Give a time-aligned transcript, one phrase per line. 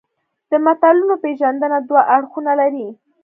[0.49, 2.87] د متلونو پېژندنه دوه اړخونه لري